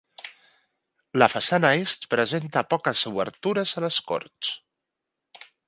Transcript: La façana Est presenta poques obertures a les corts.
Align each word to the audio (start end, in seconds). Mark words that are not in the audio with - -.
La 1.23 1.27
façana 1.33 1.71
Est 1.83 2.07
presenta 2.15 2.65
poques 2.73 3.05
obertures 3.13 3.77
a 3.83 3.87
les 3.89 4.03
corts. 4.11 4.53